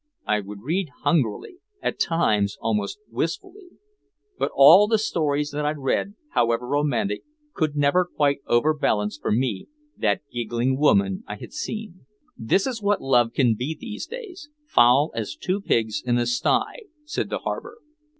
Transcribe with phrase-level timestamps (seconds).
[0.25, 3.67] I would read hungrily, at times almost wistfully.
[4.39, 7.21] But all the stories that I read, however romantic,
[7.53, 12.07] could never quite overbalance for me that giggling woman I had seen.
[12.35, 16.85] "This is what love can be these days, foul as two pigs in a sty,"
[17.05, 17.77] said the harbor.